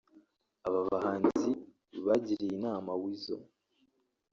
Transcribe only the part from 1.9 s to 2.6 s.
bagiriye